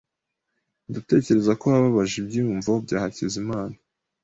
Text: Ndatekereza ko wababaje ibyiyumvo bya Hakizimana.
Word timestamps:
Ndatekereza 0.89 1.51
ko 1.59 1.63
wababaje 1.71 2.15
ibyiyumvo 2.21 2.71
bya 2.83 2.97
Hakizimana. 3.03 3.75